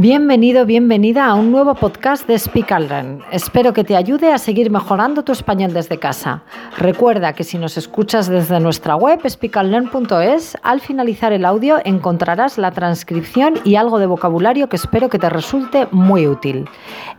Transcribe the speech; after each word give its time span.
Bienvenido, 0.00 0.64
bienvenida 0.64 1.26
a 1.26 1.34
un 1.34 1.52
nuevo 1.52 1.74
podcast 1.74 2.26
de 2.26 2.38
Speak 2.38 2.70
Learn. 2.70 3.20
Espero 3.32 3.74
que 3.74 3.84
te 3.84 3.96
ayude 3.96 4.32
a 4.32 4.38
seguir 4.38 4.70
mejorando 4.70 5.24
tu 5.24 5.32
español 5.32 5.74
desde 5.74 5.98
casa. 5.98 6.42
Recuerda 6.78 7.34
que 7.34 7.44
si 7.44 7.58
nos 7.58 7.76
escuchas 7.76 8.26
desde 8.26 8.60
nuestra 8.60 8.96
web 8.96 9.20
speakallearn.es, 9.28 10.56
al 10.62 10.80
finalizar 10.80 11.34
el 11.34 11.44
audio 11.44 11.80
encontrarás 11.84 12.56
la 12.56 12.70
transcripción 12.70 13.60
y 13.62 13.74
algo 13.74 13.98
de 13.98 14.06
vocabulario 14.06 14.70
que 14.70 14.76
espero 14.76 15.10
que 15.10 15.18
te 15.18 15.28
resulte 15.28 15.86
muy 15.90 16.26
útil. 16.26 16.66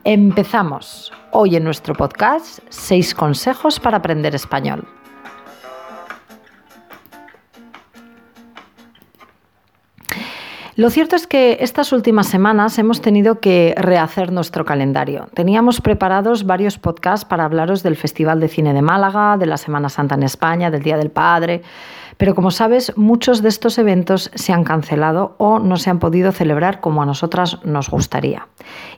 Empezamos. 0.04 1.14
Hoy 1.30 1.58
en 1.58 1.64
nuestro 1.64 1.94
podcast, 1.94 2.62
6 2.70 3.14
consejos 3.14 3.80
para 3.80 3.98
aprender 3.98 4.34
español. 4.34 4.88
Lo 10.82 10.90
cierto 10.90 11.16
es 11.16 11.28
que 11.28 11.58
estas 11.60 11.94
últimas 11.94 12.26
semanas 12.26 12.80
hemos 12.80 13.02
tenido 13.02 13.40
que 13.40 13.76
rehacer 13.78 14.32
nuestro 14.32 14.66
calendario. 14.66 15.28
Teníamos 15.36 15.80
preparados 15.80 16.44
varios 16.48 16.80
podcasts 16.80 17.24
para 17.24 17.46
hablaros 17.46 17.84
del 17.84 17.96
Festival 17.96 18.40
de 18.40 18.48
Cine 18.48 18.74
de 18.74 18.82
Málaga, 18.82 19.38
de 19.38 19.46
la 19.46 19.58
Semana 19.58 19.90
Santa 19.90 20.16
en 20.16 20.24
España, 20.24 20.72
del 20.72 20.82
Día 20.82 20.98
del 20.98 21.12
Padre, 21.12 21.62
pero 22.18 22.34
como 22.34 22.50
sabes, 22.50 22.98
muchos 22.98 23.44
de 23.44 23.50
estos 23.50 23.78
eventos 23.78 24.32
se 24.34 24.54
han 24.54 24.64
cancelado 24.64 25.36
o 25.38 25.60
no 25.60 25.78
se 25.78 25.92
han 25.92 26.00
podido 26.00 26.32
celebrar 26.32 26.80
como 26.80 27.04
a 27.04 27.06
nosotras 27.06 27.64
nos 27.64 27.88
gustaría. 27.88 28.48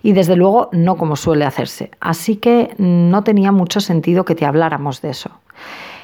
Y 0.01 0.13
desde 0.13 0.37
luego 0.37 0.69
no 0.71 0.95
como 0.95 1.17
suele 1.17 1.43
hacerse. 1.43 1.91
Así 1.99 2.37
que 2.37 2.73
no 2.77 3.25
tenía 3.25 3.51
mucho 3.51 3.81
sentido 3.81 4.23
que 4.23 4.35
te 4.35 4.45
habláramos 4.45 5.01
de 5.01 5.09
eso. 5.09 5.31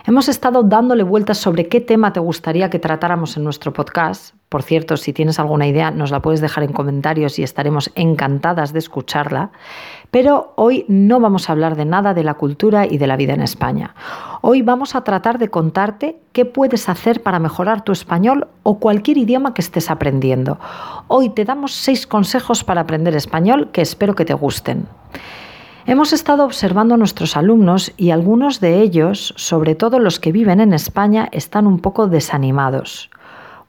Hemos 0.05 0.29
estado 0.29 0.63
dándole 0.63 1.03
vueltas 1.03 1.37
sobre 1.37 1.67
qué 1.67 1.81
tema 1.81 2.13
te 2.13 2.19
gustaría 2.19 2.69
que 2.69 2.79
tratáramos 2.79 3.37
en 3.37 3.43
nuestro 3.43 3.73
podcast. 3.73 4.33
Por 4.47 4.63
cierto, 4.63 4.97
si 4.97 5.13
tienes 5.13 5.39
alguna 5.39 5.67
idea, 5.67 5.91
nos 5.91 6.09
la 6.09 6.21
puedes 6.21 6.41
dejar 6.41 6.63
en 6.63 6.73
comentarios 6.73 7.37
y 7.37 7.43
estaremos 7.43 7.91
encantadas 7.93 8.73
de 8.73 8.79
escucharla. 8.79 9.51
Pero 10.09 10.53
hoy 10.55 10.85
no 10.87 11.19
vamos 11.19 11.47
a 11.47 11.51
hablar 11.51 11.75
de 11.75 11.85
nada 11.85 12.15
de 12.15 12.23
la 12.23 12.33
cultura 12.33 12.87
y 12.87 12.97
de 12.97 13.05
la 13.05 13.17
vida 13.17 13.33
en 13.33 13.41
España. 13.41 13.93
Hoy 14.41 14.63
vamos 14.63 14.95
a 14.95 15.03
tratar 15.03 15.37
de 15.37 15.49
contarte 15.49 16.17
qué 16.31 16.45
puedes 16.45 16.89
hacer 16.89 17.21
para 17.21 17.37
mejorar 17.37 17.83
tu 17.83 17.91
español 17.91 18.47
o 18.63 18.79
cualquier 18.79 19.17
idioma 19.17 19.53
que 19.53 19.61
estés 19.61 19.91
aprendiendo. 19.91 20.57
Hoy 21.07 21.29
te 21.29 21.45
damos 21.45 21.73
seis 21.75 22.07
consejos 22.07 22.63
para 22.63 22.81
aprender 22.81 23.15
español 23.15 23.69
que 23.71 23.81
espero 23.81 24.15
que 24.15 24.25
te 24.25 24.33
gusten. 24.33 24.87
Hemos 25.89 26.13
estado 26.13 26.45
observando 26.45 26.93
a 26.93 26.97
nuestros 26.97 27.35
alumnos 27.35 27.93
y 27.97 28.11
algunos 28.11 28.59
de 28.59 28.79
ellos, 28.79 29.33
sobre 29.37 29.73
todo 29.73 29.97
los 29.97 30.19
que 30.19 30.31
viven 30.31 30.59
en 30.59 30.71
España, 30.71 31.27
están 31.31 31.65
un 31.65 31.79
poco 31.79 32.05
desanimados. 32.05 33.09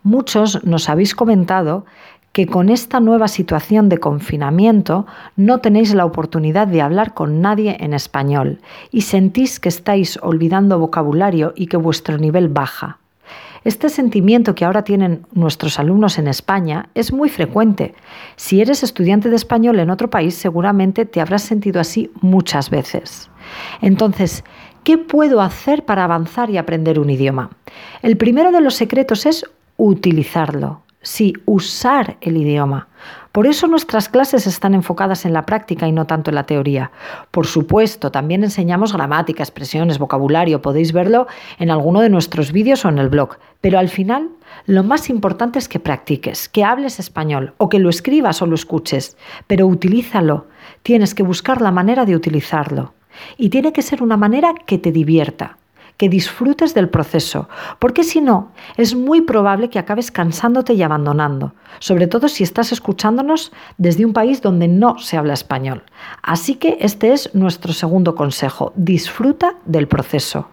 Muchos 0.02 0.62
nos 0.62 0.90
habéis 0.90 1.14
comentado 1.14 1.86
que 2.32 2.46
con 2.46 2.68
esta 2.68 3.00
nueva 3.00 3.26
situación 3.26 3.88
de 3.88 3.96
confinamiento 3.96 5.06
no 5.36 5.60
tenéis 5.60 5.94
la 5.94 6.04
oportunidad 6.04 6.66
de 6.66 6.82
hablar 6.82 7.14
con 7.14 7.40
nadie 7.40 7.78
en 7.80 7.94
español 7.94 8.60
y 8.90 9.00
sentís 9.00 9.58
que 9.58 9.70
estáis 9.70 10.18
olvidando 10.20 10.78
vocabulario 10.78 11.54
y 11.56 11.68
que 11.68 11.78
vuestro 11.78 12.18
nivel 12.18 12.50
baja. 12.50 12.98
Este 13.62 13.90
sentimiento 13.90 14.54
que 14.54 14.64
ahora 14.64 14.84
tienen 14.84 15.26
nuestros 15.32 15.78
alumnos 15.78 16.18
en 16.18 16.28
España 16.28 16.88
es 16.94 17.12
muy 17.12 17.28
frecuente. 17.28 17.94
Si 18.36 18.60
eres 18.62 18.82
estudiante 18.82 19.28
de 19.28 19.36
español 19.36 19.78
en 19.80 19.90
otro 19.90 20.08
país, 20.08 20.34
seguramente 20.34 21.04
te 21.04 21.20
habrás 21.20 21.42
sentido 21.42 21.80
así 21.80 22.10
muchas 22.22 22.70
veces. 22.70 23.30
Entonces, 23.82 24.44
¿qué 24.82 24.96
puedo 24.96 25.42
hacer 25.42 25.84
para 25.84 26.04
avanzar 26.04 26.48
y 26.48 26.56
aprender 26.56 26.98
un 26.98 27.10
idioma? 27.10 27.50
El 28.00 28.16
primero 28.16 28.50
de 28.50 28.62
los 28.62 28.74
secretos 28.74 29.26
es 29.26 29.44
utilizarlo. 29.76 30.82
Sí, 31.02 31.32
usar 31.46 32.18
el 32.20 32.36
idioma. 32.36 32.88
Por 33.32 33.46
eso 33.46 33.66
nuestras 33.66 34.10
clases 34.10 34.46
están 34.46 34.74
enfocadas 34.74 35.24
en 35.24 35.32
la 35.32 35.46
práctica 35.46 35.88
y 35.88 35.92
no 35.92 36.06
tanto 36.06 36.30
en 36.30 36.34
la 36.34 36.44
teoría. 36.44 36.90
Por 37.30 37.46
supuesto, 37.46 38.10
también 38.10 38.44
enseñamos 38.44 38.92
gramática, 38.92 39.42
expresiones, 39.42 39.98
vocabulario, 39.98 40.60
podéis 40.60 40.92
verlo 40.92 41.26
en 41.58 41.70
alguno 41.70 42.02
de 42.02 42.10
nuestros 42.10 42.52
vídeos 42.52 42.84
o 42.84 42.90
en 42.90 42.98
el 42.98 43.08
blog. 43.08 43.38
Pero 43.62 43.78
al 43.78 43.88
final, 43.88 44.28
lo 44.66 44.84
más 44.84 45.08
importante 45.08 45.58
es 45.58 45.68
que 45.68 45.80
practiques, 45.80 46.50
que 46.50 46.64
hables 46.64 46.98
español 46.98 47.54
o 47.56 47.70
que 47.70 47.78
lo 47.78 47.88
escribas 47.88 48.42
o 48.42 48.46
lo 48.46 48.54
escuches, 48.54 49.16
pero 49.46 49.66
utilízalo. 49.66 50.48
Tienes 50.82 51.14
que 51.14 51.22
buscar 51.22 51.62
la 51.62 51.70
manera 51.70 52.04
de 52.04 52.14
utilizarlo. 52.14 52.92
Y 53.38 53.48
tiene 53.48 53.72
que 53.72 53.80
ser 53.80 54.02
una 54.02 54.18
manera 54.18 54.52
que 54.66 54.76
te 54.76 54.92
divierta 54.92 55.56
que 56.00 56.08
disfrutes 56.08 56.72
del 56.72 56.88
proceso, 56.88 57.50
porque 57.78 58.04
si 58.04 58.22
no, 58.22 58.52
es 58.78 58.94
muy 58.94 59.20
probable 59.20 59.68
que 59.68 59.78
acabes 59.78 60.10
cansándote 60.10 60.72
y 60.72 60.82
abandonando, 60.82 61.52
sobre 61.78 62.06
todo 62.06 62.28
si 62.28 62.42
estás 62.42 62.72
escuchándonos 62.72 63.52
desde 63.76 64.06
un 64.06 64.14
país 64.14 64.40
donde 64.40 64.66
no 64.66 64.98
se 64.98 65.18
habla 65.18 65.34
español. 65.34 65.82
Así 66.22 66.54
que 66.54 66.78
este 66.80 67.12
es 67.12 67.34
nuestro 67.34 67.74
segundo 67.74 68.14
consejo, 68.14 68.72
disfruta 68.76 69.56
del 69.66 69.88
proceso. 69.88 70.48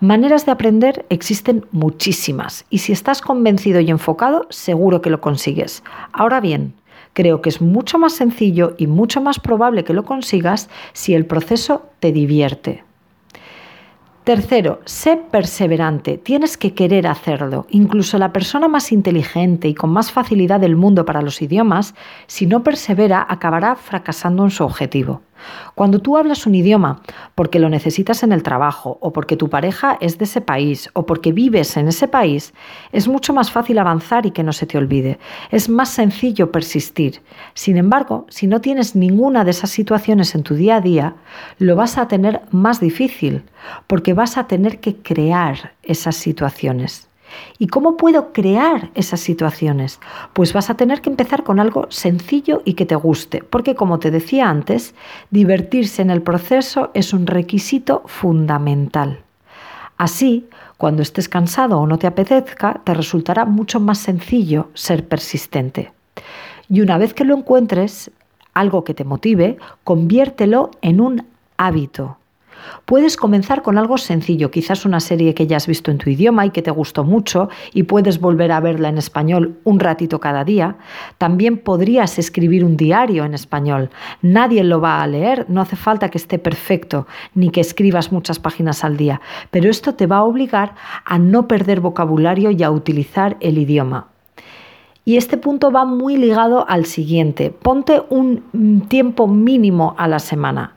Maneras 0.00 0.46
de 0.46 0.50
aprender 0.50 1.06
existen 1.10 1.64
muchísimas 1.70 2.64
y 2.68 2.78
si 2.78 2.90
estás 2.90 3.20
convencido 3.20 3.78
y 3.78 3.88
enfocado, 3.88 4.48
seguro 4.50 5.00
que 5.00 5.10
lo 5.10 5.20
consigues. 5.20 5.84
Ahora 6.12 6.40
bien, 6.40 6.74
creo 7.12 7.40
que 7.40 7.50
es 7.50 7.60
mucho 7.60 8.00
más 8.00 8.14
sencillo 8.14 8.74
y 8.78 8.88
mucho 8.88 9.20
más 9.20 9.38
probable 9.38 9.84
que 9.84 9.94
lo 9.94 10.04
consigas 10.04 10.68
si 10.92 11.14
el 11.14 11.24
proceso 11.24 11.86
te 12.00 12.10
divierte. 12.10 12.82
Tercero, 14.24 14.78
sé 14.84 15.16
perseverante, 15.16 16.16
tienes 16.16 16.56
que 16.56 16.74
querer 16.74 17.08
hacerlo. 17.08 17.66
Incluso 17.70 18.18
la 18.18 18.32
persona 18.32 18.68
más 18.68 18.92
inteligente 18.92 19.66
y 19.66 19.74
con 19.74 19.90
más 19.90 20.12
facilidad 20.12 20.60
del 20.60 20.76
mundo 20.76 21.04
para 21.04 21.22
los 21.22 21.42
idiomas, 21.42 21.96
si 22.28 22.46
no 22.46 22.62
persevera, 22.62 23.26
acabará 23.28 23.74
fracasando 23.74 24.44
en 24.44 24.50
su 24.50 24.62
objetivo. 24.62 25.22
Cuando 25.74 26.00
tú 26.00 26.16
hablas 26.16 26.46
un 26.46 26.54
idioma 26.54 27.00
porque 27.34 27.58
lo 27.58 27.68
necesitas 27.68 28.22
en 28.22 28.32
el 28.32 28.42
trabajo 28.42 28.98
o 29.00 29.12
porque 29.12 29.36
tu 29.36 29.48
pareja 29.48 29.96
es 30.00 30.18
de 30.18 30.24
ese 30.24 30.40
país 30.40 30.90
o 30.92 31.06
porque 31.06 31.32
vives 31.32 31.76
en 31.76 31.88
ese 31.88 32.08
país, 32.08 32.52
es 32.92 33.08
mucho 33.08 33.32
más 33.32 33.50
fácil 33.50 33.78
avanzar 33.78 34.26
y 34.26 34.30
que 34.30 34.42
no 34.42 34.52
se 34.52 34.66
te 34.66 34.78
olvide. 34.78 35.18
Es 35.50 35.68
más 35.68 35.88
sencillo 35.88 36.52
persistir. 36.52 37.22
Sin 37.54 37.76
embargo, 37.76 38.26
si 38.28 38.46
no 38.46 38.60
tienes 38.60 38.96
ninguna 38.96 39.44
de 39.44 39.50
esas 39.52 39.70
situaciones 39.70 40.34
en 40.34 40.42
tu 40.42 40.54
día 40.54 40.76
a 40.76 40.80
día, 40.80 41.14
lo 41.58 41.76
vas 41.76 41.98
a 41.98 42.08
tener 42.08 42.42
más 42.50 42.80
difícil 42.80 43.44
porque 43.86 44.14
vas 44.14 44.36
a 44.36 44.46
tener 44.46 44.80
que 44.80 44.96
crear 44.96 45.72
esas 45.82 46.16
situaciones. 46.16 47.11
¿Y 47.58 47.68
cómo 47.68 47.96
puedo 47.96 48.32
crear 48.32 48.90
esas 48.94 49.20
situaciones? 49.20 50.00
Pues 50.32 50.52
vas 50.52 50.70
a 50.70 50.74
tener 50.74 51.00
que 51.00 51.10
empezar 51.10 51.44
con 51.44 51.60
algo 51.60 51.86
sencillo 51.90 52.62
y 52.64 52.74
que 52.74 52.86
te 52.86 52.94
guste, 52.94 53.42
porque 53.42 53.74
como 53.74 53.98
te 53.98 54.10
decía 54.10 54.48
antes, 54.48 54.94
divertirse 55.30 56.02
en 56.02 56.10
el 56.10 56.22
proceso 56.22 56.90
es 56.94 57.12
un 57.12 57.26
requisito 57.26 58.02
fundamental. 58.06 59.20
Así, 59.98 60.48
cuando 60.76 61.02
estés 61.02 61.28
cansado 61.28 61.78
o 61.78 61.86
no 61.86 61.98
te 61.98 62.08
apetezca, 62.08 62.80
te 62.84 62.94
resultará 62.94 63.44
mucho 63.44 63.78
más 63.78 63.98
sencillo 63.98 64.70
ser 64.74 65.06
persistente. 65.06 65.92
Y 66.68 66.80
una 66.80 66.98
vez 66.98 67.14
que 67.14 67.24
lo 67.24 67.36
encuentres, 67.36 68.10
algo 68.54 68.82
que 68.82 68.94
te 68.94 69.04
motive, 69.04 69.58
conviértelo 69.84 70.70
en 70.80 71.00
un 71.00 71.26
hábito. 71.56 72.18
Puedes 72.84 73.16
comenzar 73.16 73.62
con 73.62 73.78
algo 73.78 73.98
sencillo, 73.98 74.50
quizás 74.50 74.84
una 74.84 75.00
serie 75.00 75.34
que 75.34 75.46
ya 75.46 75.56
has 75.56 75.66
visto 75.66 75.90
en 75.90 75.98
tu 75.98 76.10
idioma 76.10 76.46
y 76.46 76.50
que 76.50 76.62
te 76.62 76.70
gustó 76.70 77.04
mucho 77.04 77.48
y 77.72 77.84
puedes 77.84 78.20
volver 78.20 78.52
a 78.52 78.60
verla 78.60 78.88
en 78.88 78.98
español 78.98 79.58
un 79.64 79.80
ratito 79.80 80.20
cada 80.20 80.44
día. 80.44 80.76
También 81.18 81.58
podrías 81.58 82.18
escribir 82.18 82.64
un 82.64 82.76
diario 82.76 83.24
en 83.24 83.34
español. 83.34 83.90
Nadie 84.20 84.64
lo 84.64 84.80
va 84.80 85.02
a 85.02 85.06
leer, 85.06 85.46
no 85.48 85.60
hace 85.60 85.76
falta 85.76 86.08
que 86.08 86.18
esté 86.18 86.38
perfecto 86.38 87.06
ni 87.34 87.50
que 87.50 87.60
escribas 87.60 88.12
muchas 88.12 88.38
páginas 88.38 88.84
al 88.84 88.96
día, 88.96 89.20
pero 89.50 89.70
esto 89.70 89.94
te 89.94 90.06
va 90.06 90.18
a 90.18 90.24
obligar 90.24 90.74
a 91.04 91.18
no 91.18 91.48
perder 91.48 91.80
vocabulario 91.80 92.50
y 92.50 92.62
a 92.62 92.70
utilizar 92.70 93.36
el 93.40 93.58
idioma. 93.58 94.08
Y 95.04 95.16
este 95.16 95.36
punto 95.36 95.72
va 95.72 95.84
muy 95.84 96.16
ligado 96.16 96.68
al 96.68 96.86
siguiente. 96.86 97.50
Ponte 97.50 98.02
un 98.10 98.86
tiempo 98.88 99.26
mínimo 99.26 99.96
a 99.98 100.06
la 100.06 100.20
semana. 100.20 100.74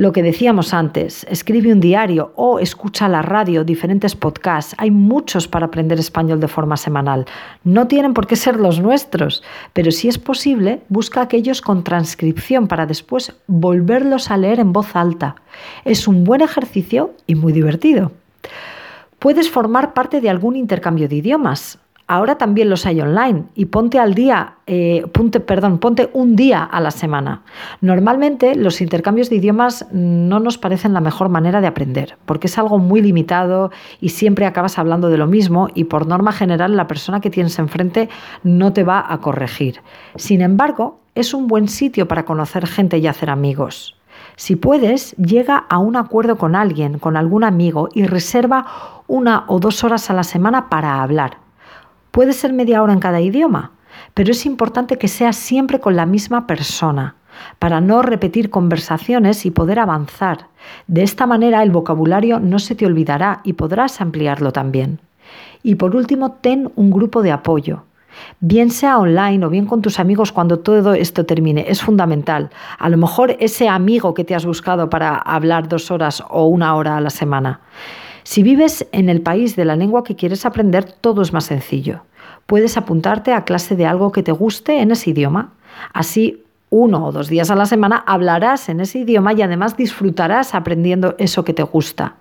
Lo 0.00 0.12
que 0.12 0.22
decíamos 0.22 0.72
antes, 0.72 1.26
escribe 1.28 1.74
un 1.74 1.80
diario 1.80 2.32
o 2.34 2.58
escucha 2.58 3.06
la 3.06 3.20
radio, 3.20 3.64
diferentes 3.64 4.16
podcasts. 4.16 4.74
Hay 4.78 4.90
muchos 4.90 5.46
para 5.46 5.66
aprender 5.66 5.98
español 5.98 6.40
de 6.40 6.48
forma 6.48 6.78
semanal. 6.78 7.26
No 7.64 7.86
tienen 7.86 8.14
por 8.14 8.26
qué 8.26 8.34
ser 8.34 8.58
los 8.58 8.80
nuestros, 8.80 9.42
pero 9.74 9.90
si 9.90 10.08
es 10.08 10.16
posible, 10.16 10.80
busca 10.88 11.20
aquellos 11.20 11.60
con 11.60 11.84
transcripción 11.84 12.66
para 12.66 12.86
después 12.86 13.34
volverlos 13.46 14.30
a 14.30 14.38
leer 14.38 14.58
en 14.58 14.72
voz 14.72 14.96
alta. 14.96 15.36
Es 15.84 16.08
un 16.08 16.24
buen 16.24 16.40
ejercicio 16.40 17.12
y 17.26 17.34
muy 17.34 17.52
divertido. 17.52 18.10
Puedes 19.18 19.50
formar 19.50 19.92
parte 19.92 20.22
de 20.22 20.30
algún 20.30 20.56
intercambio 20.56 21.10
de 21.10 21.16
idiomas. 21.16 21.78
Ahora 22.10 22.38
también 22.38 22.68
los 22.68 22.86
hay 22.86 23.00
online 23.00 23.44
y 23.54 23.66
ponte 23.66 24.00
al 24.00 24.14
día, 24.14 24.54
eh, 24.66 25.06
perdón, 25.46 25.78
ponte 25.78 26.10
un 26.12 26.34
día 26.34 26.64
a 26.64 26.80
la 26.80 26.90
semana. 26.90 27.42
Normalmente 27.80 28.56
los 28.56 28.80
intercambios 28.80 29.30
de 29.30 29.36
idiomas 29.36 29.86
no 29.92 30.40
nos 30.40 30.58
parecen 30.58 30.92
la 30.92 31.00
mejor 31.00 31.28
manera 31.28 31.60
de 31.60 31.68
aprender, 31.68 32.18
porque 32.26 32.48
es 32.48 32.58
algo 32.58 32.78
muy 32.78 33.00
limitado 33.00 33.70
y 34.00 34.08
siempre 34.08 34.46
acabas 34.46 34.76
hablando 34.76 35.08
de 35.08 35.18
lo 35.18 35.28
mismo 35.28 35.68
y 35.72 35.84
por 35.84 36.08
norma 36.08 36.32
general 36.32 36.76
la 36.76 36.88
persona 36.88 37.20
que 37.20 37.30
tienes 37.30 37.60
enfrente 37.60 38.08
no 38.42 38.72
te 38.72 38.82
va 38.82 39.06
a 39.08 39.18
corregir. 39.18 39.80
Sin 40.16 40.40
embargo, 40.40 40.98
es 41.14 41.32
un 41.32 41.46
buen 41.46 41.68
sitio 41.68 42.08
para 42.08 42.24
conocer 42.24 42.66
gente 42.66 42.98
y 42.98 43.06
hacer 43.06 43.30
amigos. 43.30 43.96
Si 44.34 44.56
puedes, 44.56 45.12
llega 45.12 45.56
a 45.56 45.78
un 45.78 45.94
acuerdo 45.94 46.38
con 46.38 46.56
alguien, 46.56 46.98
con 46.98 47.16
algún 47.16 47.44
amigo 47.44 47.88
y 47.94 48.04
reserva 48.06 48.66
una 49.06 49.44
o 49.46 49.60
dos 49.60 49.84
horas 49.84 50.10
a 50.10 50.14
la 50.14 50.24
semana 50.24 50.68
para 50.68 51.02
hablar. 51.02 51.49
Puede 52.10 52.32
ser 52.32 52.52
media 52.52 52.82
hora 52.82 52.92
en 52.92 53.00
cada 53.00 53.20
idioma, 53.20 53.72
pero 54.14 54.32
es 54.32 54.46
importante 54.46 54.98
que 54.98 55.08
sea 55.08 55.32
siempre 55.32 55.80
con 55.80 55.96
la 55.96 56.06
misma 56.06 56.46
persona 56.46 57.14
para 57.58 57.80
no 57.80 58.02
repetir 58.02 58.50
conversaciones 58.50 59.46
y 59.46 59.50
poder 59.50 59.78
avanzar. 59.78 60.48
De 60.86 61.02
esta 61.02 61.26
manera 61.26 61.62
el 61.62 61.70
vocabulario 61.70 62.40
no 62.40 62.58
se 62.58 62.74
te 62.74 62.86
olvidará 62.86 63.40
y 63.44 63.54
podrás 63.54 64.00
ampliarlo 64.00 64.52
también. 64.52 65.00
Y 65.62 65.76
por 65.76 65.94
último, 65.94 66.32
ten 66.32 66.70
un 66.76 66.90
grupo 66.90 67.22
de 67.22 67.32
apoyo. 67.32 67.84
Bien 68.40 68.70
sea 68.70 68.98
online 68.98 69.44
o 69.46 69.50
bien 69.50 69.66
con 69.66 69.82
tus 69.82 69.98
amigos 69.98 70.32
cuando 70.32 70.58
todo 70.58 70.94
esto 70.94 71.24
termine, 71.24 71.66
es 71.68 71.80
fundamental. 71.80 72.50
A 72.78 72.88
lo 72.88 72.96
mejor 72.96 73.36
ese 73.38 73.68
amigo 73.68 74.14
que 74.14 74.24
te 74.24 74.34
has 74.34 74.44
buscado 74.44 74.90
para 74.90 75.16
hablar 75.16 75.68
dos 75.68 75.90
horas 75.90 76.22
o 76.28 76.46
una 76.46 76.74
hora 76.74 76.96
a 76.96 77.00
la 77.00 77.10
semana. 77.10 77.60
Si 78.30 78.44
vives 78.44 78.86
en 78.92 79.08
el 79.08 79.22
país 79.22 79.56
de 79.56 79.64
la 79.64 79.74
lengua 79.74 80.04
que 80.04 80.14
quieres 80.14 80.46
aprender, 80.46 80.84
todo 80.84 81.20
es 81.20 81.32
más 81.32 81.46
sencillo. 81.46 82.04
Puedes 82.46 82.76
apuntarte 82.76 83.32
a 83.32 83.42
clase 83.42 83.74
de 83.74 83.86
algo 83.86 84.12
que 84.12 84.22
te 84.22 84.30
guste 84.30 84.80
en 84.80 84.92
ese 84.92 85.10
idioma. 85.10 85.54
Así, 85.92 86.44
uno 86.68 87.06
o 87.06 87.10
dos 87.10 87.26
días 87.26 87.50
a 87.50 87.56
la 87.56 87.66
semana 87.66 88.04
hablarás 88.06 88.68
en 88.68 88.78
ese 88.78 89.00
idioma 89.00 89.32
y 89.32 89.42
además 89.42 89.76
disfrutarás 89.76 90.54
aprendiendo 90.54 91.16
eso 91.18 91.42
que 91.42 91.54
te 91.54 91.64
gusta. 91.64 92.18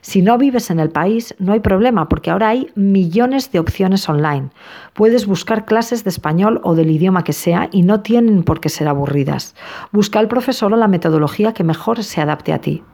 Si 0.00 0.22
no 0.22 0.38
vives 0.38 0.70
en 0.70 0.78
el 0.78 0.90
país, 0.90 1.34
no 1.40 1.54
hay 1.54 1.58
problema, 1.58 2.08
porque 2.08 2.30
ahora 2.30 2.50
hay 2.50 2.70
millones 2.76 3.50
de 3.50 3.58
opciones 3.58 4.08
online. 4.08 4.50
Puedes 4.94 5.26
buscar 5.26 5.64
clases 5.64 6.04
de 6.04 6.10
español 6.10 6.60
o 6.62 6.76
del 6.76 6.92
idioma 6.92 7.24
que 7.24 7.32
sea 7.32 7.68
y 7.72 7.82
no 7.82 7.98
tienen 8.02 8.44
por 8.44 8.60
qué 8.60 8.68
ser 8.68 8.86
aburridas. 8.86 9.56
Busca 9.90 10.20
al 10.20 10.28
profesor 10.28 10.72
o 10.72 10.76
la 10.76 10.86
metodología 10.86 11.52
que 11.52 11.64
mejor 11.64 12.04
se 12.04 12.20
adapte 12.20 12.52
a 12.52 12.60
ti. 12.60 12.84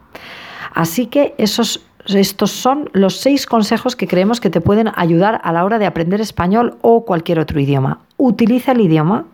Así 0.73 1.05
que 1.05 1.35
esos 1.37 1.85
estos 2.07 2.51
son 2.51 2.89
los 2.93 3.17
seis 3.17 3.45
consejos 3.45 3.95
que 3.95 4.07
creemos 4.07 4.39
que 4.39 4.49
te 4.49 4.61
pueden 4.61 4.91
ayudar 4.95 5.41
a 5.43 5.51
la 5.51 5.65
hora 5.65 5.79
de 5.79 5.85
aprender 5.85 6.21
español 6.21 6.77
o 6.81 7.05
cualquier 7.05 7.39
otro 7.39 7.59
idioma. 7.59 7.99
Utiliza 8.17 8.73
el 8.73 8.81
idioma, 8.81 9.25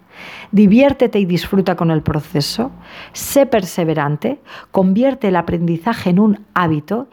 diviértete 0.52 1.20
y 1.20 1.26
disfruta 1.26 1.76
con 1.76 1.92
el 1.92 2.02
proceso, 2.02 2.72
sé 3.14 3.46
perseverante, 3.46 4.40
convierte 4.72 5.28
el 5.28 5.36
aprendizaje 5.36 6.12
en 6.12 6.20
un 6.20 6.40
hábito, 6.54 7.08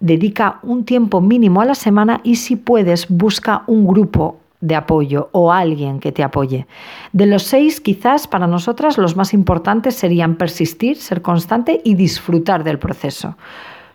dedica 0.00 0.60
un 0.62 0.84
tiempo 0.84 1.20
mínimo 1.20 1.60
a 1.60 1.64
la 1.64 1.74
semana 1.74 2.20
y 2.22 2.36
si 2.36 2.56
puedes 2.56 3.08
busca 3.08 3.64
un 3.66 3.86
grupo 3.86 4.38
de 4.60 4.74
apoyo 4.74 5.28
o 5.32 5.52
alguien 5.52 6.00
que 6.00 6.12
te 6.12 6.22
apoye. 6.22 6.66
De 7.12 7.26
los 7.26 7.44
seis, 7.44 7.80
quizás 7.80 8.26
para 8.26 8.46
nosotras 8.46 8.98
los 8.98 9.16
más 9.16 9.32
importantes 9.32 9.94
serían 9.94 10.36
persistir, 10.36 10.96
ser 10.96 11.22
constante 11.22 11.80
y 11.84 11.94
disfrutar 11.94 12.64
del 12.64 12.78
proceso. 12.78 13.36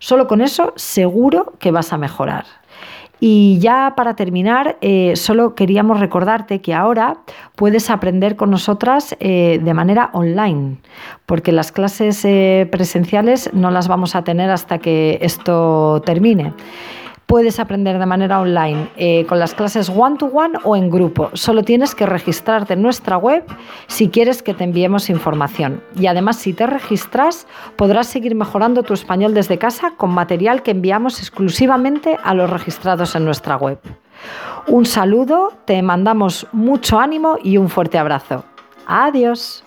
Solo 0.03 0.27
con 0.27 0.41
eso 0.41 0.73
seguro 0.75 1.53
que 1.59 1.71
vas 1.71 1.93
a 1.93 1.97
mejorar. 1.97 2.43
Y 3.21 3.57
ya 3.59 3.93
para 3.95 4.17
terminar, 4.17 4.77
eh, 4.81 5.15
solo 5.15 5.55
queríamos 5.55 6.01
recordarte 6.01 6.59
que 6.59 6.73
ahora 6.73 7.19
puedes 7.55 7.89
aprender 7.89 8.35
con 8.35 8.51
nosotras 8.51 9.15
eh, 9.21 9.61
de 9.63 9.73
manera 9.73 10.09
online, 10.11 10.75
porque 11.25 11.53
las 11.53 11.71
clases 11.71 12.25
eh, 12.25 12.67
presenciales 12.69 13.49
no 13.53 13.71
las 13.71 13.87
vamos 13.87 14.13
a 14.17 14.25
tener 14.25 14.49
hasta 14.49 14.79
que 14.79 15.19
esto 15.21 16.01
termine 16.05 16.51
puedes 17.25 17.59
aprender 17.59 17.99
de 17.99 18.05
manera 18.05 18.39
online 18.39 18.89
eh, 18.95 19.25
con 19.27 19.39
las 19.39 19.53
clases 19.53 19.89
one-to-one 19.89 20.59
o 20.63 20.75
en 20.75 20.89
grupo. 20.89 21.29
Solo 21.33 21.63
tienes 21.63 21.95
que 21.95 22.05
registrarte 22.05 22.73
en 22.73 22.81
nuestra 22.81 23.17
web 23.17 23.43
si 23.87 24.09
quieres 24.09 24.43
que 24.43 24.53
te 24.53 24.63
enviemos 24.63 25.09
información. 25.09 25.81
Y 25.95 26.07
además, 26.07 26.37
si 26.37 26.53
te 26.53 26.67
registras, 26.67 27.47
podrás 27.75 28.07
seguir 28.07 28.35
mejorando 28.35 28.83
tu 28.83 28.93
español 28.93 29.33
desde 29.33 29.57
casa 29.57 29.93
con 29.97 30.11
material 30.11 30.63
que 30.63 30.71
enviamos 30.71 31.19
exclusivamente 31.19 32.17
a 32.23 32.33
los 32.33 32.49
registrados 32.49 33.15
en 33.15 33.25
nuestra 33.25 33.57
web. 33.57 33.79
Un 34.67 34.85
saludo, 34.85 35.51
te 35.65 35.81
mandamos 35.81 36.47
mucho 36.51 36.99
ánimo 36.99 37.37
y 37.43 37.57
un 37.57 37.69
fuerte 37.69 37.97
abrazo. 37.97 38.45
Adiós. 38.87 39.63